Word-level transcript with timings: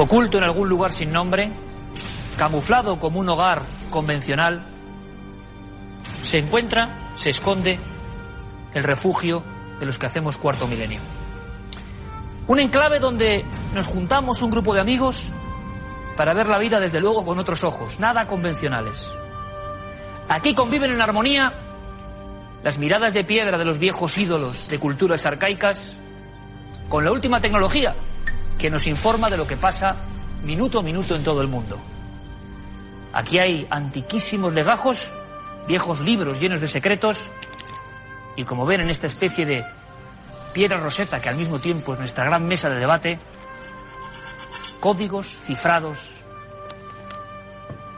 Oculto 0.00 0.38
en 0.38 0.44
algún 0.44 0.66
lugar 0.66 0.92
sin 0.92 1.12
nombre, 1.12 1.52
camuflado 2.38 2.98
como 2.98 3.20
un 3.20 3.28
hogar 3.28 3.60
convencional, 3.90 4.64
se 6.22 6.38
encuentra, 6.38 7.12
se 7.16 7.28
esconde 7.28 7.78
el 8.72 8.82
refugio 8.82 9.44
de 9.78 9.84
los 9.84 9.98
que 9.98 10.06
hacemos 10.06 10.38
cuarto 10.38 10.66
milenio. 10.66 11.02
Un 12.46 12.60
enclave 12.60 12.98
donde 12.98 13.44
nos 13.74 13.88
juntamos 13.88 14.40
un 14.40 14.50
grupo 14.50 14.72
de 14.72 14.80
amigos 14.80 15.34
para 16.16 16.32
ver 16.32 16.46
la 16.46 16.58
vida 16.58 16.80
desde 16.80 16.98
luego 16.98 17.22
con 17.22 17.38
otros 17.38 17.62
ojos, 17.62 18.00
nada 18.00 18.26
convencionales. 18.26 19.12
Aquí 20.30 20.54
conviven 20.54 20.92
en 20.92 21.02
armonía 21.02 21.52
las 22.62 22.78
miradas 22.78 23.12
de 23.12 23.24
piedra 23.24 23.58
de 23.58 23.66
los 23.66 23.78
viejos 23.78 24.16
ídolos 24.16 24.66
de 24.66 24.78
culturas 24.78 25.26
arcaicas 25.26 25.94
con 26.88 27.04
la 27.04 27.12
última 27.12 27.38
tecnología 27.38 27.94
que 28.60 28.70
nos 28.70 28.86
informa 28.86 29.30
de 29.30 29.38
lo 29.38 29.46
que 29.46 29.56
pasa 29.56 29.96
minuto 30.44 30.80
a 30.80 30.82
minuto 30.82 31.16
en 31.16 31.24
todo 31.24 31.40
el 31.40 31.48
mundo. 31.48 31.80
Aquí 33.12 33.38
hay 33.38 33.66
antiquísimos 33.70 34.52
legajos, 34.52 35.10
viejos 35.66 36.00
libros 36.00 36.38
llenos 36.38 36.60
de 36.60 36.66
secretos 36.66 37.30
y 38.36 38.44
como 38.44 38.66
ven 38.66 38.82
en 38.82 38.90
esta 38.90 39.06
especie 39.06 39.46
de 39.46 39.64
piedra 40.52 40.76
roseta 40.76 41.18
que 41.18 41.30
al 41.30 41.36
mismo 41.36 41.58
tiempo 41.58 41.94
es 41.94 42.00
nuestra 42.00 42.24
gran 42.24 42.46
mesa 42.46 42.68
de 42.68 42.78
debate, 42.78 43.18
códigos 44.78 45.38
cifrados 45.46 45.98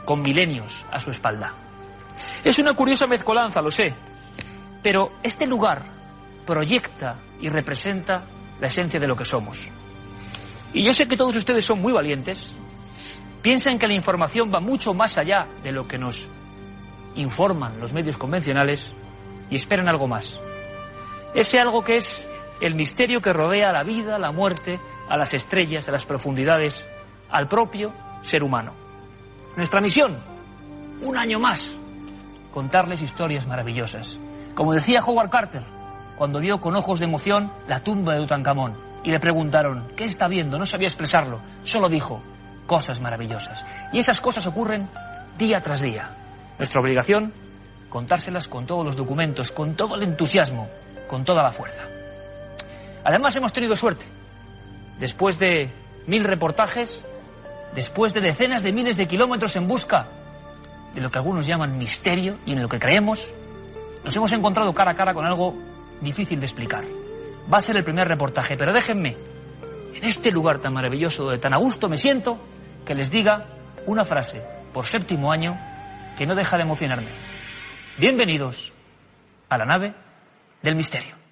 con 0.05 0.21
milenios 0.21 0.85
a 0.89 0.99
su 1.01 1.11
espalda. 1.11 1.53
Es 2.43 2.57
una 2.57 2.73
curiosa 2.73 3.05
mezcolanza, 3.05 3.61
lo 3.61 3.69
sé, 3.69 3.93
pero 4.81 5.11
este 5.23 5.45
lugar 5.45 5.83
proyecta 6.45 7.17
y 7.41 7.49
representa 7.49 8.23
la 8.61 8.67
esencia 8.67 8.99
de 8.99 9.07
lo 9.07 9.15
que 9.15 9.25
somos. 9.25 9.69
Y 10.73 10.83
yo 10.83 10.91
sé 10.91 11.05
que 11.05 11.15
todos 11.15 11.37
ustedes 11.37 11.63
son 11.63 11.81
muy 11.81 11.93
valientes, 11.93 12.55
piensan 13.43 13.77
que 13.77 13.87
la 13.87 13.93
información 13.93 14.51
va 14.53 14.59
mucho 14.59 14.93
más 14.93 15.17
allá 15.19 15.47
de 15.61 15.71
lo 15.71 15.85
que 15.85 15.99
nos 15.99 16.27
informan 17.15 17.79
los 17.79 17.93
medios 17.93 18.17
convencionales 18.17 18.95
y 19.51 19.55
esperan 19.55 19.87
algo 19.87 20.07
más. 20.07 20.41
Ese 21.35 21.59
algo 21.59 21.83
que 21.83 21.97
es 21.97 22.27
el 22.59 22.73
misterio 22.73 23.21
que 23.21 23.33
rodea 23.33 23.69
a 23.69 23.73
la 23.73 23.83
vida, 23.83 24.15
a 24.15 24.19
la 24.19 24.31
muerte, 24.31 24.79
a 25.07 25.15
las 25.15 25.35
estrellas, 25.35 25.87
a 25.87 25.91
las 25.91 26.05
profundidades, 26.05 26.83
al 27.29 27.47
propio 27.47 27.93
ser 28.23 28.43
humano. 28.43 28.73
Nuestra 29.55 29.79
misión, 29.79 30.17
un 31.01 31.17
año 31.17 31.39
más, 31.39 31.75
contarles 32.51 33.03
historias 33.03 33.45
maravillosas. 33.45 34.19
Como 34.55 34.73
decía 34.73 35.01
Howard 35.05 35.29
Carter, 35.29 35.63
cuando 36.17 36.39
vio 36.39 36.59
con 36.59 36.75
ojos 36.75 36.99
de 36.99 37.05
emoción 37.05 37.51
la 37.67 37.83
tumba 37.83 38.13
de 38.13 38.21
Tutankamón 38.21 38.92
y 39.03 39.11
le 39.11 39.19
preguntaron, 39.19 39.89
¿qué 39.95 40.05
está 40.05 40.27
viendo? 40.27 40.57
No 40.57 40.65
sabía 40.65 40.87
expresarlo, 40.87 41.41
solo 41.63 41.89
dijo, 41.89 42.21
cosas 42.65 43.01
maravillosas. 43.01 43.65
Y 43.91 43.99
esas 43.99 44.21
cosas 44.21 44.45
ocurren 44.47 44.87
día 45.37 45.61
tras 45.61 45.81
día. 45.81 46.09
Nuestra 46.57 46.81
obligación, 46.81 47.33
contárselas 47.89 48.47
con 48.47 48.65
todos 48.65 48.85
los 48.85 48.95
documentos, 48.95 49.51
con 49.51 49.75
todo 49.75 49.95
el 49.95 50.03
entusiasmo, 50.03 50.69
con 51.07 51.25
toda 51.25 51.43
la 51.43 51.51
fuerza. 51.51 51.83
Además 53.03 53.35
hemos 53.35 53.51
tenido 53.51 53.75
suerte. 53.75 54.05
Después 54.99 55.37
de 55.37 55.71
mil 56.07 56.23
reportajes, 56.23 57.03
después 57.75 58.13
de 58.13 58.21
decenas 58.21 58.63
de 58.63 58.71
miles 58.71 58.95
de 58.95 59.07
kilómetros 59.07 59.55
en 59.55 59.67
busca 59.67 60.07
de 60.95 61.01
lo 61.01 61.09
que 61.09 61.17
algunos 61.17 61.45
llaman 61.45 61.77
misterio 61.77 62.37
y 62.45 62.53
en 62.53 62.61
lo 62.61 62.69
que 62.69 62.79
creemos, 62.79 63.27
nos 64.03 64.15
hemos 64.15 64.31
encontrado 64.31 64.73
cara 64.73 64.91
a 64.91 64.95
cara 64.95 65.13
con 65.13 65.25
algo 65.25 65.53
difícil 66.01 66.39
de 66.39 66.45
explicar. 66.45 66.83
Va 67.51 67.57
a 67.57 67.61
ser 67.61 67.75
el 67.77 67.83
primer 67.83 68.07
reportaje, 68.07 68.55
pero 68.57 68.73
déjenme, 68.73 69.17
en 69.93 70.03
este 70.03 70.31
lugar 70.31 70.59
tan 70.59 70.73
maravilloso, 70.73 71.29
de 71.29 71.37
tan 71.37 71.53
a 71.53 71.57
gusto 71.57 71.89
me 71.89 71.97
siento, 71.97 72.39
que 72.85 72.95
les 72.95 73.09
diga 73.09 73.45
una 73.85 74.05
frase 74.05 74.41
por 74.73 74.85
séptimo 74.85 75.31
año 75.31 75.57
que 76.17 76.25
no 76.25 76.35
deja 76.35 76.57
de 76.57 76.63
emocionarme. 76.63 77.07
Bienvenidos 77.97 78.71
a 79.49 79.57
la 79.57 79.65
nave 79.65 79.93
del 80.61 80.75
misterio. 80.75 81.22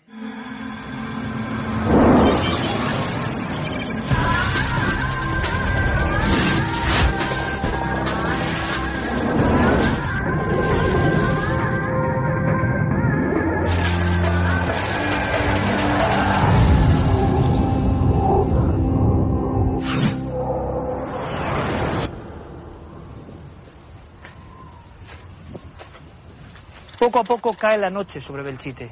Poco 27.01 27.17
a 27.17 27.23
poco 27.23 27.55
cae 27.57 27.79
la 27.79 27.89
noche 27.89 28.21
sobre 28.21 28.43
Belchite. 28.43 28.87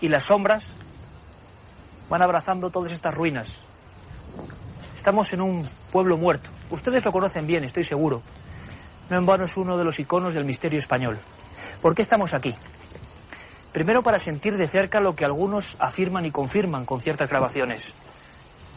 Y 0.00 0.08
las 0.08 0.22
sombras 0.22 0.76
van 2.08 2.22
abrazando 2.22 2.70
todas 2.70 2.92
estas 2.92 3.12
ruinas. 3.12 3.60
Estamos 4.94 5.32
en 5.32 5.40
un 5.40 5.68
pueblo 5.90 6.16
muerto. 6.16 6.48
Ustedes 6.70 7.04
lo 7.04 7.10
conocen 7.10 7.44
bien, 7.44 7.64
estoy 7.64 7.82
seguro. 7.82 8.22
No 9.10 9.18
en 9.18 9.26
vano 9.26 9.46
es 9.46 9.56
uno 9.56 9.76
de 9.76 9.82
los 9.82 9.98
iconos 9.98 10.32
del 10.32 10.44
misterio 10.44 10.78
español. 10.78 11.18
¿Por 11.80 11.96
qué 11.96 12.02
estamos 12.02 12.34
aquí? 12.34 12.54
Primero 13.72 14.00
para 14.00 14.20
sentir 14.20 14.56
de 14.56 14.68
cerca 14.68 15.00
lo 15.00 15.16
que 15.16 15.24
algunos 15.24 15.76
afirman 15.80 16.24
y 16.24 16.30
confirman 16.30 16.84
con 16.84 17.00
ciertas 17.00 17.28
grabaciones. 17.28 17.92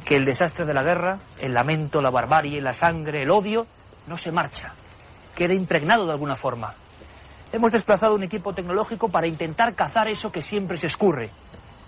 Que 0.03 0.15
el 0.15 0.25
desastre 0.25 0.65
de 0.65 0.73
la 0.73 0.81
guerra, 0.81 1.19
el 1.37 1.53
lamento, 1.53 2.01
la 2.01 2.09
barbarie, 2.09 2.59
la 2.59 2.73
sangre, 2.73 3.21
el 3.21 3.29
odio, 3.29 3.67
no 4.07 4.17
se 4.17 4.31
marcha, 4.31 4.73
quede 5.35 5.53
impregnado 5.53 6.05
de 6.05 6.11
alguna 6.11 6.35
forma. 6.35 6.73
Hemos 7.51 7.71
desplazado 7.71 8.15
un 8.15 8.23
equipo 8.23 8.53
tecnológico 8.53 9.09
para 9.09 9.27
intentar 9.27 9.75
cazar 9.75 10.07
eso 10.07 10.31
que 10.31 10.41
siempre 10.41 10.77
se 10.77 10.87
escurre, 10.87 11.29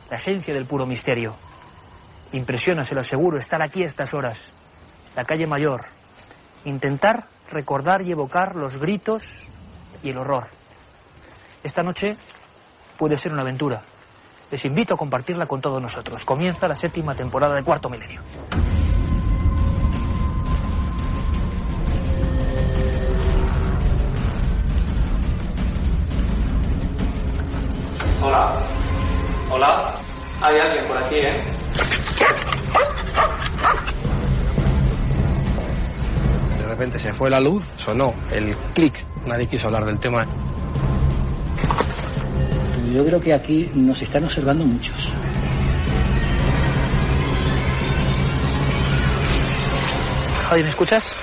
la 0.10 0.18
esencia 0.18 0.54
del 0.54 0.66
puro 0.66 0.86
misterio. 0.86 1.36
Impresiona, 2.34 2.84
se 2.84 2.94
lo 2.94 3.02
aseguro, 3.02 3.40
estar 3.40 3.62
aquí 3.62 3.84
a 3.84 3.88
estas 3.88 4.14
horas, 4.14 4.54
la 5.16 5.24
calle 5.24 5.48
mayor, 5.48 5.86
intentar 6.66 7.30
recordar 7.50 8.02
y 8.02 8.12
evocar 8.12 8.56
los 8.56 8.78
gritos 8.78 9.48
y 10.04 10.10
el 10.10 10.18
horror. 10.18 10.50
Esta 11.64 11.82
noche 11.84 12.18
puede 12.98 13.18
ser 13.18 13.34
una 13.34 13.42
aventura. 13.42 13.82
Les 14.52 14.64
invito 14.66 14.94
a 14.94 14.98
compartirla 14.98 15.46
con 15.46 15.60
todos 15.60 15.82
nosotros. 15.82 16.24
Comienza 16.24 16.68
la 16.68 16.76
séptima 16.76 17.14
temporada 17.14 17.56
de 17.56 17.64
Cuarto 17.64 17.90
Milenio. 17.90 18.22
Hola. 28.22 28.54
Hola. 29.52 29.96
Hay 30.42 30.60
alguien 30.60 30.86
por 30.88 30.98
aquí, 30.98 31.16
¿eh? 31.16 31.34
De 36.58 36.68
repente 36.68 37.00
se 37.00 37.14
fue 37.14 37.30
la 37.30 37.40
luz, 37.40 37.64
sonó 37.78 38.14
el 38.32 38.56
clic. 38.74 39.06
Nadie 39.26 39.48
quiso 39.48 39.68
hablar 39.68 39.86
del 39.86 40.00
tema. 40.00 40.26
Yo 42.94 43.06
creo 43.06 43.20
que 43.22 43.34
aquí 43.34 43.70
nos 43.76 44.02
están 44.02 44.24
observando 44.24 44.66
muchos. 44.66 45.14
Javi, 50.50 50.64
¿me 50.64 50.70
escuchas? 50.70 51.17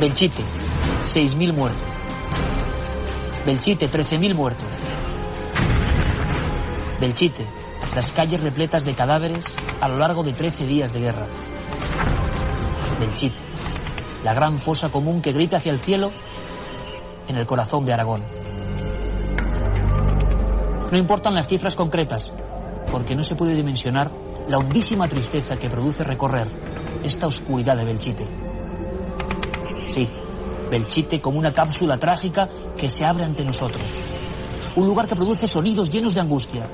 Belchite, 0.00 0.42
6.000 1.04 1.54
muertos. 1.54 1.88
Belchite, 3.46 3.88
13.000 3.88 4.34
muertos. 4.34 4.66
Belchite, 7.00 7.46
las 7.94 8.10
calles 8.10 8.42
repletas 8.42 8.84
de 8.84 8.94
cadáveres 8.94 9.44
a 9.80 9.88
lo 9.88 9.98
largo 9.98 10.24
de 10.24 10.32
13 10.32 10.66
días 10.66 10.92
de 10.92 11.00
guerra. 11.00 11.26
Belchite, 12.98 13.36
la 14.24 14.34
gran 14.34 14.58
fosa 14.58 14.90
común 14.90 15.22
que 15.22 15.32
grita 15.32 15.58
hacia 15.58 15.70
el 15.70 15.78
cielo 15.78 16.10
en 17.28 17.36
el 17.36 17.46
corazón 17.46 17.84
de 17.84 17.92
Aragón. 17.92 18.20
No 20.90 20.98
importan 20.98 21.34
las 21.34 21.46
cifras 21.46 21.76
concretas, 21.76 22.32
porque 22.90 23.14
no 23.14 23.22
se 23.22 23.36
puede 23.36 23.54
dimensionar 23.54 24.10
la 24.48 24.58
hondísima 24.58 25.08
tristeza 25.08 25.56
que 25.56 25.70
produce 25.70 26.02
recorrer 26.02 26.48
esta 27.04 27.28
oscuridad 27.28 27.76
de 27.76 27.84
Belchite. 27.84 28.53
Sí, 29.88 30.08
Belchite 30.70 31.20
como 31.20 31.38
una 31.38 31.52
cápsula 31.52 31.96
trágica 31.96 32.48
que 32.76 32.88
se 32.88 33.04
abre 33.04 33.24
ante 33.24 33.44
nosotros. 33.44 33.84
Un 34.76 34.86
lugar 34.86 35.06
que 35.06 35.14
produce 35.14 35.46
sonidos 35.46 35.88
llenos 35.90 36.14
de 36.14 36.20
angustia. 36.20 36.68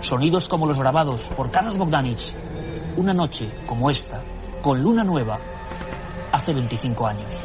Sonidos 0.00 0.48
como 0.48 0.66
los 0.66 0.78
grabados 0.78 1.22
por 1.36 1.50
Carlos 1.50 1.76
Bogdanich. 1.76 2.34
Una 2.96 3.12
noche 3.12 3.48
como 3.66 3.90
esta, 3.90 4.22
con 4.60 4.82
luna 4.82 5.04
nueva, 5.04 5.38
hace 6.32 6.52
25 6.52 7.06
años. 7.06 7.44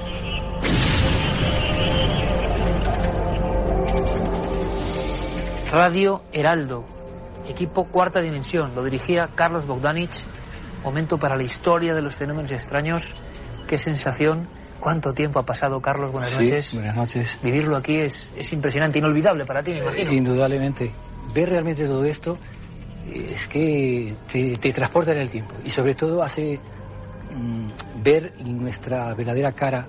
Radio 5.70 6.24
Heraldo, 6.34 6.86
equipo 7.48 7.86
cuarta 7.86 8.20
dimensión, 8.20 8.74
lo 8.76 8.84
dirigía 8.84 9.30
Carlos 9.36 9.66
Bogdanich. 9.68 10.24
Momento 10.84 11.20
para 11.20 11.36
la 11.36 11.44
historia 11.44 11.94
de 11.94 12.02
los 12.02 12.16
fenómenos 12.16 12.52
extraños 12.52 13.14
Qué 13.68 13.78
sensación. 13.78 14.48
¿Cuánto 14.80 15.14
tiempo 15.14 15.40
ha 15.40 15.46
pasado, 15.46 15.80
Carlos? 15.80 16.12
Buenas 16.12 16.32
Sí, 16.32 16.44
noches. 16.44 16.74
buenas 16.74 16.96
noches. 16.96 17.38
Vivirlo 17.44 17.78
aquí 17.78 17.98
es, 17.98 18.32
es 18.36 18.52
impresionante, 18.52 18.98
inolvidable 19.00 19.46
para 19.46 19.62
ti, 19.62 19.72
me 19.72 19.80
imagino. 19.80 20.12
Indudablemente. 20.12 20.92
Ver 21.36 21.50
realmente 21.50 21.86
todo 21.86 22.04
esto 22.04 22.38
eh, 23.08 23.34
es 23.36 23.48
que 23.48 24.16
te, 24.32 24.54
te 24.54 24.74
transporta 24.74 25.12
en 25.12 25.20
el 25.20 25.30
tiempo 25.30 25.54
y 25.64 25.70
sobre 25.70 25.94
todo 25.94 26.24
hace 26.24 26.60
mm, 27.32 27.70
ver 28.04 28.34
nuestra 28.44 29.14
verdadera 29.14 29.52
cara, 29.52 29.88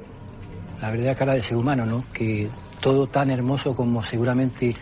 la 0.80 0.90
verdadera 0.90 1.14
cara 1.14 1.32
del 1.32 1.42
ser 1.42 1.56
humano, 1.56 1.86
¿no? 1.86 2.04
Que 2.12 2.50
todo 2.80 3.06
tan 3.06 3.30
hermoso 3.30 3.74
como 3.74 4.02
seguramente 4.02 4.74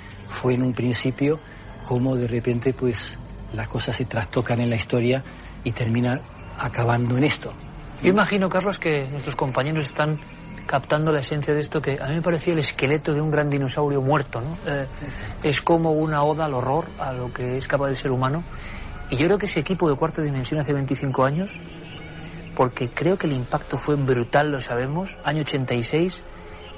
fue 0.42 0.54
en 0.54 0.64
un 0.64 0.72
principio, 0.74 1.38
como 1.86 2.16
de 2.16 2.26
repente 2.26 2.74
pues 2.74 3.16
las 3.52 3.68
cosas 3.68 3.94
se 3.96 4.06
trastocan 4.06 4.60
en 4.60 4.70
la 4.70 4.76
historia 4.76 5.22
y 5.62 5.70
terminan 5.70 6.20
acabando 6.58 7.16
en 7.16 7.24
esto. 7.24 7.52
Yo 8.02 8.08
imagino, 8.08 8.48
Carlos, 8.48 8.78
que 8.78 9.06
nuestros 9.10 9.36
compañeros 9.36 9.84
están 9.84 10.18
captando 10.66 11.12
la 11.12 11.20
esencia 11.20 11.52
de 11.52 11.60
esto 11.60 11.80
que 11.80 11.98
a 12.00 12.08
mí 12.08 12.14
me 12.14 12.22
parecía 12.22 12.54
el 12.54 12.60
esqueleto 12.60 13.12
de 13.12 13.20
un 13.20 13.30
gran 13.30 13.50
dinosaurio 13.50 14.00
muerto, 14.00 14.40
¿no? 14.40 14.56
Eh, 14.66 14.86
es 15.42 15.60
como 15.60 15.90
una 15.92 16.22
oda 16.22 16.46
al 16.46 16.54
horror, 16.54 16.86
a 16.98 17.12
lo 17.12 17.32
que 17.32 17.58
es 17.58 17.66
capaz 17.66 17.88
del 17.88 17.96
ser 17.96 18.10
humano. 18.10 18.42
Y 19.10 19.16
yo 19.16 19.26
creo 19.26 19.36
que 19.36 19.46
ese 19.46 19.60
equipo 19.60 19.90
de 19.90 19.96
cuarta 19.96 20.22
dimensión 20.22 20.60
hace 20.60 20.72
25 20.72 21.24
años, 21.24 21.58
porque 22.54 22.88
creo 22.88 23.16
que 23.16 23.26
el 23.26 23.34
impacto 23.34 23.78
fue 23.78 23.96
brutal, 23.96 24.50
lo 24.50 24.60
sabemos, 24.60 25.18
año 25.24 25.40
86, 25.40 26.22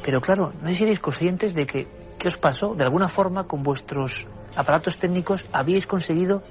pero 0.02 0.20
claro, 0.20 0.52
no 0.60 0.68
sé 0.68 0.74
si 0.74 0.82
erais 0.84 0.98
conscientes 0.98 1.54
de 1.54 1.66
que, 1.66 1.86
¿qué 2.18 2.28
os 2.28 2.36
pasó? 2.36 2.74
De 2.74 2.82
alguna 2.82 3.08
forma, 3.08 3.44
con 3.44 3.62
vuestros 3.62 4.26
aparatos 4.56 4.96
técnicos, 4.96 5.46
habíais 5.52 5.86
conseguido 5.86 6.42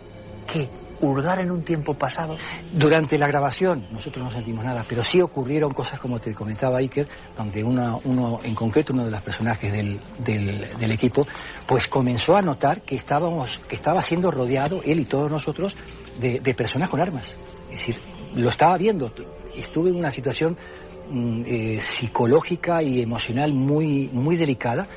que 0.48 0.70
hurgar 1.02 1.40
en 1.40 1.52
un 1.52 1.64
tiempo 1.64 1.94
pasado. 1.94 2.38
Durante 2.72 3.18
la 3.18 3.28
grabación 3.28 3.88
nosotros 3.92 4.24
no 4.26 4.32
sentimos 4.32 4.64
nada, 4.64 4.84
pero 4.88 5.04
sí 5.04 5.20
ocurrieron 5.22 5.72
cosas 5.72 6.00
como 6.00 6.20
te 6.20 6.34
comentaba 6.34 6.78
Iker, 6.80 7.08
donde 7.38 7.64
una- 7.64 7.96
uno 8.06 8.40
en 8.44 8.56
concreto, 8.56 8.94
uno 8.94 9.06
de 9.06 9.12
los 9.12 9.22
personajes 9.22 9.72
del, 9.72 10.00
del- 10.20 10.92
equipo, 10.92 11.26
pues 11.68 11.88
comenzó 11.88 12.36
a 12.36 12.42
notar 12.42 12.82
que 12.82 12.96
estábamos, 12.96 13.60
que 13.68 13.76
estaba 13.76 14.02
siendo 14.02 14.30
rodeado, 14.32 14.82
él 14.84 15.00
y 15.00 15.06
todos 15.06 15.32
nosotros, 15.32 15.76
de, 16.20 16.40
de 16.40 16.54
personas 16.54 16.90
con 16.90 17.00
armas. 17.02 17.36
Es 17.72 17.86
decir, 17.88 17.96
lo 18.36 18.50
estaba 18.50 18.78
viendo. 18.78 19.12
Estuve 19.56 19.90
en 19.90 19.96
una 19.96 20.12
situación 20.12 20.58
mm, 21.10 21.44
eh, 21.46 21.80
psicológica 21.82 22.84
y 22.84 23.02
emocional 23.02 23.54
muy, 23.54 24.10
muy 24.14 24.36
delicada 24.36 24.88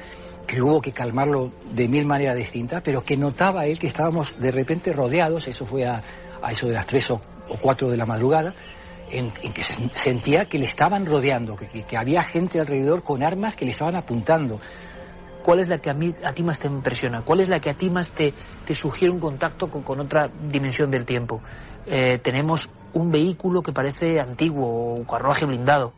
que 0.47 0.61
hubo 0.63 0.81
que 0.81 0.93
calmarlo 0.93 1.51
de 1.73 1.89
mil 1.89 2.07
maneras 2.07 2.37
distintas, 2.37 2.83
pero 2.83 3.03
que 3.03 3.17
notaba 3.17 3.67
él 3.67 3.79
que 3.79 3.87
estábamos 3.87 4.39
de 4.39 4.51
repente 4.51 4.93
rodeados, 4.93 5.49
eso 5.49 5.65
fue 5.67 5.87
a, 5.87 6.03
a 6.43 6.53
eso 6.53 6.67
de 6.67 6.73
las 6.75 6.87
tres 6.87 7.11
o, 7.11 7.15
o 7.49 7.57
cuatro 7.61 7.89
de 7.91 7.97
la 7.97 8.07
madrugada, 8.07 8.55
en, 9.11 9.31
en 9.43 9.53
que 9.53 9.63
se 9.63 9.75
sentía 9.93 10.47
que 10.47 10.59
le 10.59 10.67
estaban 10.67 11.05
rodeando, 11.07 11.57
que, 11.57 11.67
que- 11.69 11.83
que 11.85 11.97
había 11.97 12.23
gente 12.23 12.61
alrededor 12.61 13.03
con 13.03 13.23
armas 13.23 13.55
que 13.55 13.65
le 13.65 13.73
estaban 13.73 13.97
apuntando. 13.97 14.59
¿Cuál 15.43 15.61
es 15.61 15.69
la 15.69 15.77
que 15.79 15.91
a, 15.91 15.95
mí, 15.95 16.11
a 16.25 16.33
ti 16.33 16.43
más 16.43 16.59
te 16.59 16.69
impresiona? 16.69 17.21
¿Cuál 17.23 17.41
es 17.41 17.49
la 17.51 17.61
que 17.61 17.69
a 17.69 17.75
ti 17.75 17.91
más 17.91 18.11
te, 18.11 18.33
te 18.65 18.75
sugiere 18.75 19.13
un 19.13 19.21
contacto 19.21 19.69
con, 19.69 19.83
con 19.83 20.01
otra 20.01 20.31
dimensión 20.49 20.91
del 20.91 21.05
tiempo? 21.05 21.43
Eh, 21.87 22.19
tenemos 22.19 22.71
un 22.95 23.11
vehículo 23.11 23.63
que 23.63 23.71
parece 23.73 24.19
antiguo, 24.21 24.95
un 24.95 25.05
carruaje 25.05 25.45
blindado. 25.45 25.93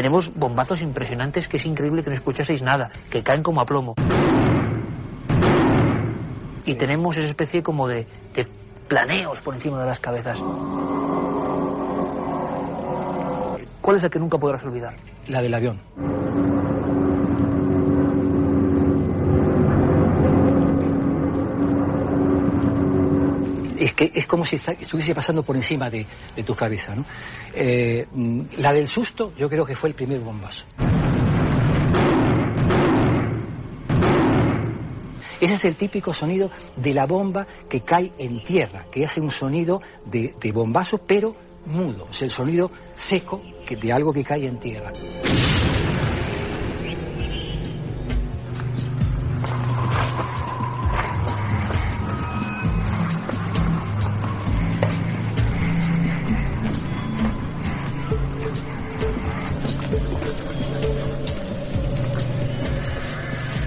Tenemos 0.00 0.34
bombazos 0.34 0.80
impresionantes 0.80 1.46
que 1.46 1.58
es 1.58 1.66
increíble 1.66 2.02
que 2.02 2.08
no 2.08 2.14
escuchaseis 2.14 2.62
nada, 2.62 2.90
que 3.10 3.22
caen 3.22 3.42
como 3.42 3.60
a 3.60 3.66
plomo. 3.66 3.96
Y 6.64 6.74
tenemos 6.76 7.18
esa 7.18 7.28
especie 7.28 7.62
como 7.62 7.86
de, 7.86 8.06
de 8.32 8.46
planeos 8.88 9.42
por 9.42 9.52
encima 9.52 9.78
de 9.80 9.84
las 9.84 10.00
cabezas. 10.00 10.40
¿Cuál 13.82 13.96
es 13.96 14.02
la 14.02 14.08
que 14.08 14.18
nunca 14.18 14.38
podrás 14.38 14.64
olvidar? 14.64 14.96
La 15.28 15.42
del 15.42 15.52
avión. 15.52 15.78
Es 23.80 23.94
que 23.94 24.12
es 24.14 24.26
como 24.26 24.44
si 24.44 24.56
estuviese 24.56 25.14
pasando 25.14 25.42
por 25.42 25.56
encima 25.56 25.88
de, 25.88 26.06
tu 26.44 26.54
cabeza, 26.54 26.94
¿no? 26.94 27.04
Eh, 27.54 28.06
mm, 28.12 28.42
la 28.58 28.74
del 28.74 28.86
susto, 28.86 29.32
yo 29.36 29.48
creo 29.48 29.64
que 29.64 29.74
fue 29.74 29.88
el 29.88 29.94
primer 29.94 30.20
bombazo. 30.20 30.64
Ese 35.40 35.54
es 35.54 35.64
el 35.64 35.76
típico 35.76 36.12
sonido 36.12 36.50
de 36.76 36.92
la 36.92 37.06
bomba 37.06 37.46
que 37.68 37.80
cae 37.80 38.12
en 38.18 38.44
tierra, 38.44 38.84
que 38.92 39.02
hace 39.02 39.22
un 39.22 39.30
sonido 39.30 39.80
de, 40.04 40.34
de 40.38 40.52
bombazo, 40.52 40.98
pero 40.98 41.34
mudo. 41.64 42.08
Es 42.12 42.20
el 42.20 42.30
sonido 42.30 42.70
seco 42.96 43.40
de 43.76 43.92
algo 43.92 44.12
que 44.12 44.24
cae 44.24 44.46
en 44.46 44.58
tierra. 44.58 44.92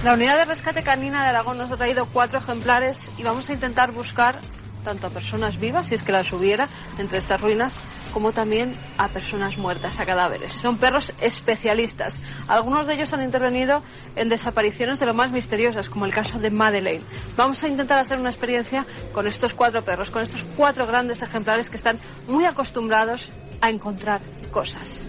La 0.04 0.16
unidad 0.16 0.38
de 0.38 0.44
rescate 0.44 0.84
canina 0.84 1.22
de 1.24 1.30
Aragón 1.30 1.58
nos 1.58 1.72
ha 1.72 1.78
traído 1.78 2.06
cuatro 2.12 2.40
ejemplares 2.40 3.10
y 3.18 3.24
vamos 3.24 3.50
a 3.50 3.54
intentar 3.54 3.94
buscar 3.94 4.42
tanto 4.84 5.08
a 5.08 5.10
personas 5.10 5.58
vivas, 5.58 5.88
si 5.88 5.96
es 5.96 6.04
que 6.04 6.12
las 6.12 6.34
hubiera, 6.34 6.68
entre 6.98 7.20
estas 7.20 7.40
ruinas, 7.40 7.74
como 8.12 8.34
también 8.34 8.76
a 8.98 9.08
personas 9.08 9.58
muertas, 9.58 9.98
a 10.02 10.06
cadáveres. 10.06 10.52
Son 10.52 10.78
perros 10.78 11.14
especialistas. 11.22 12.20
Algunos 12.50 12.86
de 12.86 12.96
ellos 12.96 13.14
han 13.14 13.24
intervenido 13.24 13.82
en 14.18 14.28
desapariciones 14.28 15.00
de 15.00 15.06
lo 15.06 15.14
más 15.14 15.32
misteriosas, 15.32 15.88
como 15.88 16.06
el 16.06 16.14
caso 16.14 16.38
de 16.38 16.50
Madeleine. 16.50 17.06
Vamos 17.38 17.64
a 17.64 17.70
intentar 17.70 17.98
hacer 17.98 18.20
una 18.20 18.30
experiencia 18.30 18.86
con 19.14 19.26
estos 19.26 19.54
cuatro 19.54 19.86
perros, 19.86 20.12
con 20.12 20.22
estos 20.22 20.44
cuatro 20.58 20.86
grandes 20.86 21.22
ejemplares 21.22 21.70
que 21.70 21.78
están 21.78 21.98
muy 22.28 22.44
acostumbrados 22.44 23.32
a 23.62 23.70
encontrar 23.70 24.20
cosas. 24.52 25.00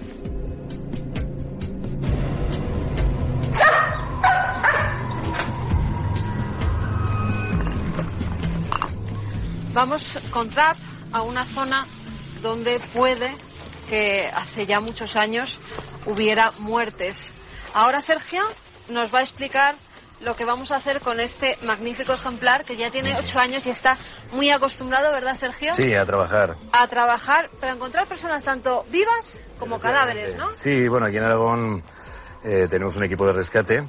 Vamos 9.75 10.17
con 10.31 10.49
Trap 10.51 10.77
a 11.13 11.23
una 11.23 11.45
zona 11.45 11.85
donde 12.41 12.79
puede 12.95 13.35
que 13.89 14.31
hace 14.33 14.67
ya 14.67 14.79
muchos 14.79 15.17
años 15.17 15.59
hubiera 16.07 16.53
muertes. 16.61 17.33
Ahora 17.75 18.01
Sergio 18.01 18.43
nos 18.89 19.13
va 19.13 19.19
a 19.19 19.23
explicar 19.23 19.75
lo 20.21 20.37
que 20.37 20.45
vamos 20.45 20.71
a 20.71 20.77
hacer 20.77 21.01
con 21.01 21.19
este 21.19 21.59
magnífico 21.67 22.13
ejemplar 22.13 22.65
que 22.65 22.77
ya 22.77 22.93
tiene 22.93 23.17
ocho 23.19 23.41
años 23.41 23.67
y 23.67 23.71
está 23.71 23.99
muy 24.33 24.49
acostumbrado, 24.51 25.11
¿verdad 25.11 25.35
Sergio? 25.35 25.73
Sí, 25.75 25.93
a 25.93 26.05
trabajar. 26.05 26.55
A 26.71 26.87
trabajar 26.87 27.51
para 27.61 27.73
encontrar 27.73 28.07
personas 28.07 28.45
tanto 28.45 28.85
vivas 28.91 29.37
como 29.59 29.81
cadáveres, 29.81 30.37
¿no? 30.37 30.51
Sí, 30.51 30.87
bueno, 30.87 31.07
aquí 31.07 31.17
en 31.17 31.25
Aragón 31.25 31.83
eh, 32.45 32.67
tenemos 32.71 32.97
un 32.97 33.07
equipo 33.07 33.27
de 33.27 33.33
rescate 33.33 33.85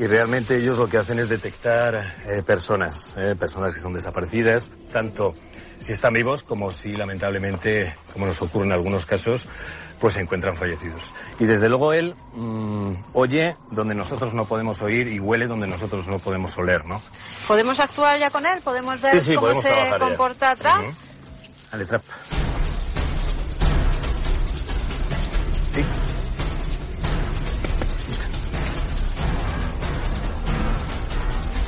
y 0.00 0.06
realmente 0.06 0.56
ellos 0.56 0.78
lo 0.78 0.88
que 0.88 0.96
hacen 0.96 1.18
es 1.18 1.28
detectar 1.28 1.94
eh, 2.26 2.42
personas, 2.42 3.14
eh, 3.18 3.36
personas 3.38 3.74
que 3.74 3.80
son 3.80 3.92
desaparecidas, 3.92 4.70
tanto 4.90 5.34
si 5.78 5.92
están 5.92 6.14
vivos 6.14 6.42
como 6.42 6.70
si 6.70 6.94
lamentablemente, 6.94 7.94
como 8.10 8.24
nos 8.24 8.40
ocurre 8.40 8.64
en 8.64 8.72
algunos 8.72 9.04
casos, 9.04 9.46
pues 10.00 10.14
se 10.14 10.20
encuentran 10.20 10.56
fallecidos. 10.56 11.12
Y 11.38 11.44
desde 11.44 11.68
luego 11.68 11.92
él 11.92 12.14
mm, 12.32 12.92
oye 13.12 13.56
donde 13.70 13.94
nosotros 13.94 14.32
no 14.32 14.46
podemos 14.46 14.80
oír 14.80 15.06
y 15.08 15.20
huele 15.20 15.46
donde 15.46 15.66
nosotros 15.66 16.08
no 16.08 16.18
podemos 16.18 16.56
oler, 16.56 16.86
¿no? 16.86 16.98
¿Podemos 17.46 17.78
actuar 17.78 18.18
ya 18.18 18.30
con 18.30 18.46
él? 18.46 18.62
¿Podemos 18.64 18.98
ver 19.02 19.12
Sí, 19.12 19.20
sí, 19.20 19.34
cómo 19.34 19.48
podemos 19.48 19.64
se 19.64 19.68
ya. 19.68 19.98
comporta 19.98 20.56
Trap? 20.56 20.80
Ujú. 20.80 20.94
Dale, 21.72 21.84
trap. 21.84 22.02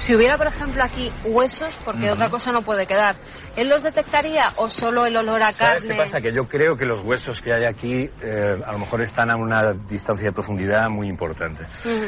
Si 0.02 0.16
hubiera, 0.16 0.36
por 0.36 0.48
ejemplo, 0.48 0.82
aquí 0.82 1.12
huesos, 1.24 1.78
porque 1.84 2.10
otra 2.10 2.28
cosa 2.28 2.50
no 2.50 2.62
puede 2.62 2.86
quedar, 2.86 3.14
¿él 3.56 3.68
los 3.68 3.84
detectaría 3.84 4.52
o 4.56 4.68
solo 4.68 5.06
el 5.06 5.16
olor 5.16 5.40
a 5.44 5.52
¿Sabes 5.52 5.82
carne? 5.84 5.94
qué 5.94 6.02
pasa? 6.02 6.20
Que 6.20 6.32
yo 6.32 6.48
creo 6.48 6.76
que 6.76 6.84
los 6.84 7.02
huesos 7.02 7.40
que 7.40 7.52
hay 7.52 7.64
aquí 7.66 8.10
eh, 8.20 8.60
a 8.66 8.72
lo 8.72 8.78
mejor 8.80 9.00
están 9.00 9.30
a 9.30 9.36
una 9.36 9.72
distancia 9.72 10.26
de 10.26 10.32
profundidad 10.32 10.88
muy 10.90 11.08
importante. 11.08 11.64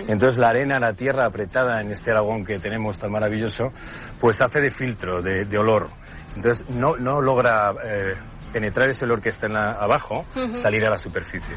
Entonces 0.08 0.38
la 0.38 0.48
arena, 0.48 0.80
la 0.80 0.92
tierra 0.92 1.26
apretada 1.26 1.80
en 1.80 1.92
este 1.92 2.10
Aragón 2.10 2.44
que 2.44 2.58
tenemos 2.58 2.98
tan 2.98 3.12
maravilloso, 3.12 3.72
pues 4.20 4.42
hace 4.42 4.60
de 4.60 4.70
filtro, 4.72 5.22
de, 5.22 5.44
de 5.44 5.56
olor. 5.58 5.88
Entonces 6.34 6.68
no, 6.70 6.96
no 6.96 7.20
logra 7.22 7.70
eh, 7.84 8.14
penetrar 8.52 8.88
ese 8.88 9.04
olor 9.04 9.22
que 9.22 9.28
está 9.28 9.46
en 9.46 9.52
la- 9.52 9.70
abajo, 9.70 10.24
salir 10.54 10.84
a 10.84 10.90
la 10.90 10.98
superficie. 10.98 11.54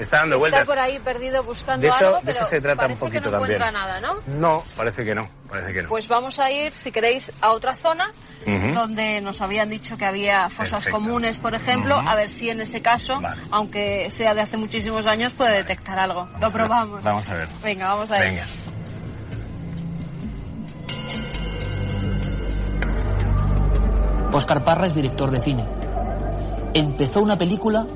Está 0.00 0.18
dando 0.20 0.36
Está 0.36 0.40
vueltas. 0.48 0.66
por 0.66 0.78
ahí 0.78 0.98
perdido 0.98 1.42
buscando 1.42 1.82
De 1.82 1.88
eso- 1.88 2.06
algo, 2.06 2.20
de 2.22 2.30
eso 2.30 2.44
se 2.46 2.60
trata 2.60 2.86
un 2.86 2.96
poquito 2.96 3.20
que 3.24 3.26
no 3.26 3.30
también. 3.38 3.60
encuentra 3.60 3.70
nada, 3.70 4.00
¿no? 4.00 4.14
No, 4.38 4.64
parece 4.76 5.04
que 5.04 5.14
no, 5.14 5.28
parece 5.48 5.72
que 5.74 5.82
no. 5.82 5.88
Pues 5.90 6.08
vamos 6.08 6.38
a 6.40 6.50
ir, 6.50 6.72
si 6.72 6.90
queréis, 6.90 7.30
a 7.42 7.50
otra 7.52 7.76
zona 7.76 8.10
donde 8.74 9.20
nos 9.20 9.42
habían 9.42 9.68
dicho 9.68 9.98
que 9.98 10.06
había 10.06 10.48
fosas 10.48 10.84
Perfecto. 10.84 10.98
comunes, 10.98 11.36
por 11.36 11.54
ejemplo, 11.54 11.96
a 11.96 12.14
ver 12.14 12.30
si 12.30 12.48
en 12.48 12.62
ese 12.62 12.80
caso, 12.80 13.20
Vale. 13.20 13.42
aunque 13.50 14.10
sea 14.10 14.32
de 14.34 14.40
hace 14.40 14.56
muchísimos 14.56 15.06
años, 15.06 15.34
puede 15.34 15.56
detectar 15.58 15.98
algo. 15.98 16.26
Lo 16.40 16.50
probamos. 16.50 17.02
Vamos 17.02 17.28
a 17.30 17.36
ver. 17.36 17.48
Venga, 17.62 17.88
vamos 17.88 18.10
a 18.10 18.14
ver. 18.18 18.30
Venga. 18.30 18.44
Oscar 24.32 24.62
Parra 24.64 24.86
es 24.86 24.94
director 24.94 25.30
de 25.30 25.40
cine. 25.40 25.66
Empezó 26.74 27.20
una 27.20 27.36
película 27.36 27.86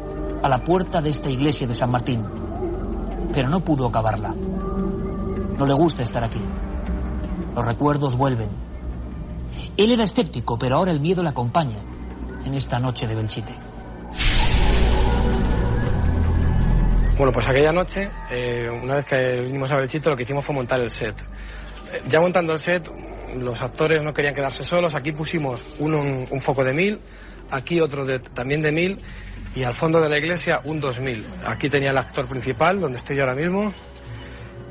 a 0.44 0.48
la 0.50 0.62
puerta 0.62 1.00
de 1.00 1.08
esta 1.08 1.30
iglesia 1.30 1.66
de 1.66 1.72
San 1.72 1.90
Martín, 1.90 2.22
pero 3.32 3.48
no 3.48 3.64
pudo 3.64 3.88
acabarla. 3.88 4.28
No 4.28 5.64
le 5.64 5.72
gusta 5.72 6.02
estar 6.02 6.22
aquí. 6.22 6.40
Los 7.56 7.64
recuerdos 7.64 8.14
vuelven. 8.14 8.50
Él 9.74 9.92
era 9.92 10.04
escéptico, 10.04 10.58
pero 10.58 10.76
ahora 10.76 10.92
el 10.92 11.00
miedo 11.00 11.22
le 11.22 11.30
acompaña 11.30 11.78
en 12.44 12.52
esta 12.52 12.78
noche 12.78 13.06
de 13.06 13.14
Belchite. 13.14 13.54
Bueno, 17.16 17.32
pues 17.32 17.48
aquella 17.48 17.72
noche, 17.72 18.10
eh, 18.30 18.68
una 18.68 18.96
vez 18.96 19.06
que 19.06 19.40
vinimos 19.40 19.72
a 19.72 19.76
Belchito, 19.76 20.10
lo 20.10 20.16
que 20.16 20.24
hicimos 20.24 20.44
fue 20.44 20.54
montar 20.54 20.78
el 20.78 20.90
set. 20.90 21.18
Eh, 21.90 22.02
ya 22.06 22.20
montando 22.20 22.52
el 22.52 22.58
set, 22.58 22.86
los 23.40 23.62
actores 23.62 24.02
no 24.02 24.12
querían 24.12 24.34
quedarse 24.34 24.62
solos. 24.62 24.94
Aquí 24.94 25.12
pusimos 25.12 25.74
uno, 25.78 26.00
un, 26.02 26.26
un 26.30 26.40
foco 26.42 26.62
de 26.62 26.74
mil, 26.74 27.00
aquí 27.50 27.80
otro 27.80 28.04
de, 28.04 28.18
también 28.18 28.60
de 28.60 28.72
mil, 28.72 29.00
y 29.54 29.62
al 29.64 29.74
fondo 29.74 30.00
de 30.00 30.08
la 30.08 30.18
iglesia 30.18 30.60
un 30.64 30.80
2000. 30.80 31.26
Aquí 31.46 31.68
tenía 31.68 31.90
el 31.90 31.98
actor 31.98 32.28
principal, 32.28 32.80
donde 32.80 32.98
estoy 32.98 33.16
yo 33.16 33.22
ahora 33.22 33.36
mismo, 33.36 33.72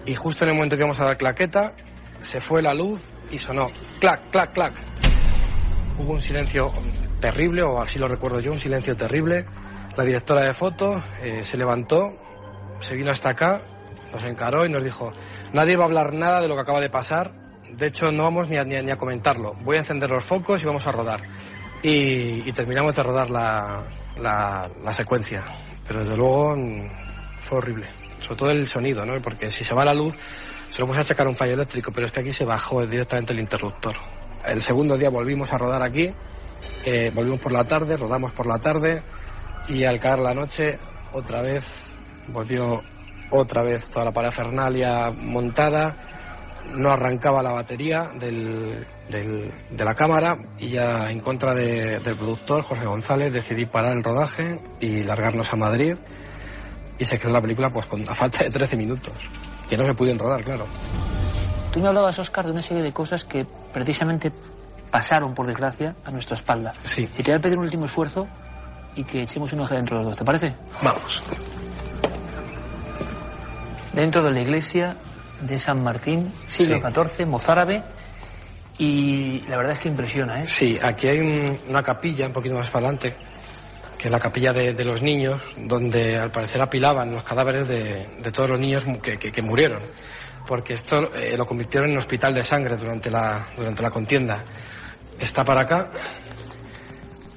y 0.05 0.15
justo 0.15 0.43
en 0.43 0.49
el 0.49 0.55
momento 0.55 0.75
que 0.75 0.81
íbamos 0.81 0.99
a 0.99 1.05
dar 1.05 1.17
claqueta, 1.17 1.73
se 2.21 2.41
fue 2.41 2.61
la 2.61 2.73
luz 2.73 3.01
y 3.31 3.37
sonó 3.37 3.65
clac, 3.99 4.29
clac, 4.29 4.51
clac. 4.53 4.73
Hubo 5.97 6.13
un 6.13 6.21
silencio 6.21 6.71
terrible, 7.19 7.63
o 7.63 7.81
así 7.81 7.99
lo 7.99 8.07
recuerdo 8.07 8.39
yo, 8.39 8.51
un 8.51 8.57
silencio 8.57 8.95
terrible. 8.95 9.45
La 9.95 10.03
directora 10.03 10.41
de 10.43 10.53
foto 10.53 11.01
eh, 11.21 11.43
se 11.43 11.55
levantó, 11.55 12.11
se 12.79 12.95
vino 12.95 13.11
hasta 13.11 13.29
acá, 13.29 13.61
nos 14.11 14.23
encaró 14.23 14.65
y 14.65 14.69
nos 14.69 14.83
dijo, 14.83 15.11
nadie 15.53 15.75
va 15.77 15.83
a 15.83 15.87
hablar 15.87 16.13
nada 16.13 16.41
de 16.41 16.47
lo 16.47 16.55
que 16.55 16.61
acaba 16.61 16.81
de 16.81 16.89
pasar, 16.89 17.31
de 17.71 17.87
hecho 17.87 18.11
no 18.11 18.23
vamos 18.23 18.49
ni 18.49 18.57
a, 18.57 18.63
ni 18.63 18.75
a- 18.75 18.81
ni 18.81 18.91
a 18.91 18.95
comentarlo, 18.97 19.53
voy 19.63 19.77
a 19.77 19.79
encender 19.79 20.09
los 20.09 20.23
focos 20.23 20.61
y 20.61 20.65
vamos 20.65 20.85
a 20.87 20.91
rodar. 20.91 21.21
Y, 21.83 22.47
y 22.47 22.51
terminamos 22.53 22.95
de 22.95 23.03
rodar 23.03 23.29
la, 23.29 23.85
la, 24.17 24.69
la 24.83 24.93
secuencia, 24.93 25.43
pero 25.87 25.99
desde 25.99 26.17
luego 26.17 26.55
mm, 26.55 27.41
fue 27.41 27.57
horrible, 27.57 27.87
sobre 28.19 28.35
todo 28.37 28.49
el 28.51 28.67
sonido, 28.67 29.05
¿no? 29.05 29.21
porque 29.21 29.49
si 29.49 29.63
se 29.63 29.73
va 29.75 29.85
la 29.85 29.93
luz 29.93 30.15
se 30.73 30.79
lo 30.79 30.87
puedes 30.87 31.05
achacar 31.05 31.27
a 31.27 31.29
un 31.29 31.35
fallo 31.35 31.53
eléctrico, 31.53 31.91
pero 31.93 32.07
es 32.07 32.11
que 32.11 32.21
aquí 32.21 32.33
se 32.33 32.45
bajó 32.45 32.83
directamente 32.83 33.31
el 33.31 33.39
interruptor. 33.39 33.95
El 34.43 34.59
segundo 34.59 34.97
día 34.97 35.11
volvimos 35.11 35.53
a 35.53 35.57
rodar 35.59 35.83
aquí, 35.83 36.11
eh, 36.83 37.11
volvimos 37.13 37.39
por 37.39 37.51
la 37.51 37.63
tarde, 37.63 37.95
rodamos 37.95 38.31
por 38.31 38.47
la 38.47 38.57
tarde 38.57 39.03
y 39.67 39.83
al 39.83 39.99
caer 39.99 40.17
la 40.17 40.33
noche 40.33 40.79
otra 41.11 41.43
vez 41.43 41.63
volvió 42.29 42.81
otra 43.29 43.61
vez 43.61 43.87
toda 43.89 44.05
la 44.05 44.11
parafernalia 44.11 45.11
montada, 45.11 45.95
no 46.71 46.89
arrancaba 46.91 47.43
la 47.43 47.51
batería 47.51 48.09
del, 48.19 48.85
del- 49.09 49.51
de 49.69 49.85
la 49.85 49.93
cámara 49.93 50.37
y 50.57 50.69
ya 50.71 51.09
en 51.11 51.19
contra 51.19 51.53
de- 51.53 51.99
del 51.99 52.15
productor 52.15 52.63
Jorge 52.63 52.85
González 52.85 53.31
decidí 53.33 53.65
parar 53.65 53.95
el 53.97 54.03
rodaje 54.03 54.59
y 54.79 55.01
largarnos 55.01 55.51
a 55.53 55.55
Madrid 55.55 55.95
y 56.97 57.05
se 57.05 57.17
quedó 57.17 57.31
la 57.33 57.41
película 57.41 57.69
pues 57.71 57.85
con 57.85 58.01
a 58.09 58.15
falta 58.15 58.43
de 58.43 58.49
13 58.49 58.77
minutos, 58.77 59.13
que 59.69 59.77
no 59.77 59.83
se 59.85 59.93
pudieron 59.93 60.19
rodar, 60.19 60.43
claro. 60.43 60.65
Tú 61.71 61.79
me 61.79 61.87
hablabas, 61.87 62.17
Oscar, 62.19 62.45
de 62.45 62.51
una 62.51 62.61
serie 62.61 62.83
de 62.83 62.91
cosas 62.91 63.23
que 63.25 63.45
precisamente 63.73 64.31
pasaron, 64.91 65.33
por 65.33 65.47
desgracia, 65.47 65.95
a 66.05 66.11
nuestra 66.11 66.35
espalda. 66.35 66.73
Sí. 66.83 67.09
Y 67.17 67.23
te 67.23 67.31
voy 67.31 67.39
a 67.39 67.41
pedir 67.41 67.57
un 67.57 67.63
último 67.63 67.85
esfuerzo 67.85 68.27
y 68.95 69.03
que 69.03 69.23
echemos 69.23 69.51
un 69.53 69.61
ojo 69.61 69.73
dentro 69.73 69.97
los 69.97 70.07
dos, 70.09 70.15
¿te 70.17 70.23
parece? 70.23 70.55
Vamos. 70.83 71.23
Dentro 73.93 74.23
de 74.23 74.31
la 74.31 74.41
iglesia 74.41 74.97
de 75.47 75.59
San 75.59 75.83
Martín, 75.83 76.31
siglo 76.45 76.77
Sí. 76.77 76.83
XIV, 76.83 77.25
mozárabe, 77.27 77.83
y 78.77 79.41
la 79.47 79.57
verdad 79.57 79.73
es 79.73 79.79
que 79.79 79.89
impresiona, 79.89 80.43
¿eh? 80.43 80.47
Sí, 80.47 80.77
aquí 80.81 81.07
hay 81.07 81.19
un- 81.19 81.59
una 81.69 81.83
capilla 81.83 82.25
un 82.25 82.33
poquito 82.33 82.55
más 82.55 82.69
para 82.69 82.87
adelante, 82.87 83.15
que 83.97 84.07
es 84.07 84.11
la 84.11 84.19
capilla 84.19 84.51
de, 84.51 84.73
de 84.73 84.83
los 84.85 85.01
niños, 85.01 85.41
donde 85.57 86.17
al 86.17 86.31
parecer 86.31 86.61
apilaban 86.61 87.11
los 87.13 87.23
cadáveres 87.23 87.67
de, 87.67 88.07
de 88.21 88.31
todos 88.31 88.49
los 88.49 88.59
niños 88.59 88.83
que, 89.01 89.13
que- 89.17 89.31
que 89.31 89.41
murieron, 89.41 89.83
porque 90.47 90.73
esto 90.73 91.13
eh, 91.15 91.37
lo 91.37 91.45
convirtieron 91.45 91.91
en 91.91 91.97
hospital 91.99 92.33
de 92.33 92.43
sangre 92.43 92.75
durante 92.75 93.09
la, 93.11 93.45
durante 93.55 93.81
la 93.83 93.89
contienda. 93.91 94.43
Está 95.19 95.43
para 95.45 95.61
acá, 95.61 95.91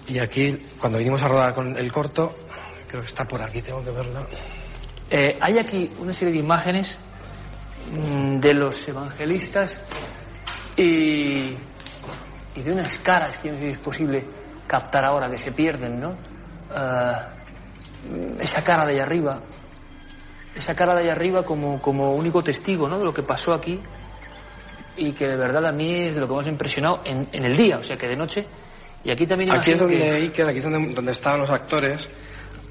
y 0.08 0.18
aquí, 0.18 0.56
cuando 0.80 0.98
vinimos 0.98 1.22
a 1.22 1.28
rodar 1.28 1.54
con 1.54 1.76
el 1.76 1.92
corto, 1.92 2.34
creo 2.88 3.00
que 3.02 3.08
está 3.08 3.24
por 3.24 3.42
aquí, 3.42 3.60
tengo 3.60 3.84
que 3.84 3.90
verla. 3.90 4.26
Eh, 5.10 5.36
hay 5.40 5.58
aquí 5.58 5.90
una 6.00 6.12
serie 6.12 6.34
de 6.34 6.40
imágenes 6.40 6.98
de 7.92 8.54
los 8.54 8.86
evangelistas 8.88 9.84
y, 10.76 11.54
y 12.54 12.62
de 12.62 12.72
unas 12.72 12.98
caras 12.98 13.38
que 13.38 13.50
no 13.50 13.58
sé 13.58 13.64
si 13.64 13.70
es 13.70 13.78
posible 13.78 14.24
captar 14.66 15.04
ahora, 15.04 15.30
que 15.30 15.38
se 15.38 15.52
pierden, 15.52 16.00
¿no? 16.00 16.16
Ah, 16.70 17.28
esa 18.40 18.62
cara 18.62 18.84
de 18.86 18.94
allá 18.94 19.04
arriba, 19.04 19.40
esa 20.54 20.74
cara 20.74 20.94
de 20.94 21.02
allá 21.02 21.12
arriba 21.12 21.44
como, 21.44 21.80
como 21.80 22.12
único 22.14 22.42
testigo, 22.42 22.88
¿no? 22.88 22.98
De 22.98 23.04
lo 23.04 23.14
que 23.14 23.22
pasó 23.22 23.52
aquí 23.54 23.80
y 24.96 25.12
que 25.12 25.28
de 25.28 25.36
verdad 25.36 25.66
a 25.66 25.72
mí 25.72 25.92
es 25.94 26.14
de 26.14 26.20
lo 26.22 26.28
que 26.28 26.34
más 26.34 26.44
me 26.46 26.50
ha 26.50 26.52
impresionado 26.52 27.02
en, 27.04 27.28
en 27.32 27.44
el 27.44 27.56
día, 27.56 27.78
o 27.78 27.82
sea 27.82 27.96
que 27.96 28.08
de 28.08 28.16
noche. 28.16 28.46
Y 29.04 29.10
aquí 29.10 29.26
también 29.26 29.52
Aquí 29.52 29.72
es 29.72 29.80
donde 29.80 29.96
que- 29.98 30.10
Iker, 30.12 30.48
aquí 30.48 30.58
es 30.58 30.64
donde, 30.64 30.92
donde 30.94 31.12
estaban 31.12 31.40
los 31.40 31.50
actores. 31.50 32.08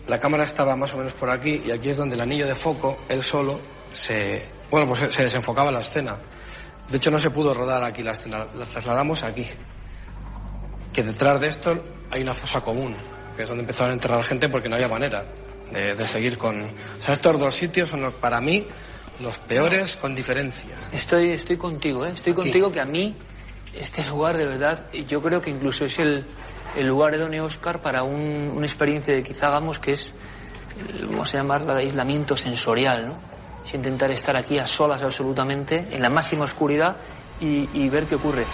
La 0.08 0.20
cámara 0.20 0.44
estaba 0.44 0.76
más 0.76 0.94
o 0.94 0.98
menos 0.98 1.14
por 1.14 1.30
aquí 1.30 1.62
y 1.66 1.72
aquí 1.72 1.90
es 1.90 1.98
donde 1.98 2.16
el 2.16 2.22
anillo 2.22 2.46
de 2.46 2.56
foco, 2.56 2.98
él 3.08 3.24
solo, 3.24 3.58
se, 3.94 4.44
bueno, 4.72 4.88
pues 4.88 5.14
se 5.14 5.24
desenfocaba 5.24 5.72
la 5.72 5.80
escena. 5.80 6.18
De 6.90 6.98
hecho, 6.98 7.10
no 7.10 7.20
se 7.20 7.30
pudo 7.30 7.54
rodar 7.54 7.84
aquí 7.84 8.02
la 8.04 8.12
escena, 8.12 8.46
la 8.54 8.66
trasladamos 8.66 9.24
aquí. 9.24 9.46
Que 10.94 11.04
detrás 11.04 11.42
de 11.42 11.48
esto 11.48 11.74
hay 12.12 12.22
una 12.22 12.34
fosa 12.34 12.62
común, 12.62 12.96
que 13.36 13.44
es 13.44 13.50
donde 13.50 13.64
empezaron 13.64 13.92
a 13.92 13.94
enterrar 13.96 14.24
gente 14.24 14.50
porque 14.50 14.70
no 14.70 14.76
había 14.76 14.88
manera 14.88 15.26
de, 15.72 15.94
de 15.96 16.08
seguir 16.08 16.38
con... 16.38 16.62
O 16.62 17.02
sea, 17.02 17.14
estos 17.14 17.40
dos 17.40 17.54
sitios 17.56 17.90
son 17.90 18.02
los, 18.02 18.14
para 18.16 18.40
mí 18.40 18.66
los 19.20 19.38
peores 19.40 19.96
con 19.98 20.14
diferencia. 20.16 20.76
Estoy, 20.94 21.32
estoy 21.32 21.58
contigo, 21.58 22.06
¿eh? 22.06 22.12
estoy 22.14 22.34
Aquí. 22.34 22.42
contigo 22.44 22.72
que 22.72 22.80
a 22.82 22.86
mí 22.86 23.16
este 23.74 24.08
lugar 24.10 24.38
de 24.38 24.46
verdad, 24.46 24.86
yo 25.08 25.22
creo 25.22 25.42
que 25.42 25.50
incluso 25.50 25.86
es 25.86 25.98
el, 26.00 26.26
el 26.78 26.88
lugar 26.88 27.14
idóneo, 27.16 27.46
Oscar, 27.46 27.82
para 27.82 28.04
un- 28.04 28.52
una 28.56 28.66
experiencia 28.66 29.14
que 29.16 29.24
quizá 29.24 29.48
hagamos 29.48 29.80
que 29.80 29.94
es, 29.94 30.14
vamos 31.10 31.34
a 31.34 31.38
llamarla 31.40 31.74
de 31.74 31.82
aislamiento 31.82 32.38
sensorial, 32.38 33.08
¿no? 33.08 33.35
Es 33.66 33.74
intentar 33.74 34.12
estar 34.12 34.38
aquí 34.38 34.60
a 34.60 34.68
solas 34.68 35.02
absolutamente, 35.02 35.88
en 35.90 36.02
la 36.02 36.10
máxima 36.10 36.46
oscuridad 36.46 36.98
y, 37.40 37.68
y 37.74 37.90
ver 37.90 38.06
qué 38.06 38.16
ocurre. 38.16 38.46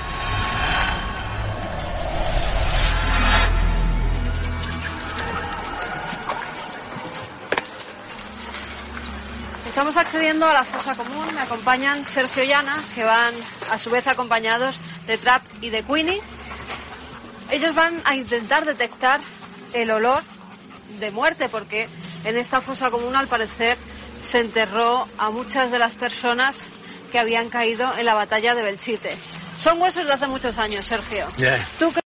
Estamos 9.65 9.97
accediendo 9.97 10.45
a 10.45 10.53
la 10.53 10.63
fosa 10.63 10.95
común. 10.95 11.33
Me 11.33 11.41
acompañan 11.41 12.05
Sergio 12.05 12.43
y 12.43 12.51
Ana, 12.53 12.75
que 12.95 13.03
van 13.03 13.33
a 13.69 13.77
su 13.77 13.89
vez 13.89 14.07
acompañados 14.07 14.79
de 15.07 15.17
Trap 15.17 15.43
y 15.61 15.69
de 15.69 15.83
Queenie. 15.83 16.21
Ellos 17.49 17.75
van 17.75 18.01
a 18.05 18.15
intentar 18.15 18.65
detectar 18.65 19.19
el 19.73 19.91
olor 19.91 20.23
de 20.99 21.11
muerte, 21.11 21.49
porque 21.49 21.87
en 22.23 22.37
esta 22.37 22.61
fosa 22.61 22.89
común, 22.89 23.15
al 23.15 23.27
parecer, 23.27 23.77
se 24.23 24.39
enterró 24.39 25.07
a 25.17 25.29
muchas 25.29 25.71
de 25.71 25.79
las 25.79 25.95
personas 25.95 26.67
que 27.11 27.19
habían 27.19 27.49
caído 27.49 27.97
en 27.97 28.05
la 28.05 28.13
batalla 28.13 28.55
de 28.55 28.63
Belchite. 28.63 29.17
Son 29.57 29.79
huesos 29.79 30.05
de 30.05 30.13
hace 30.13 30.27
muchos 30.27 30.57
años, 30.57 30.85
Sergio. 30.85 31.27
Ya. 31.37 31.67
¿Tú 31.77 31.91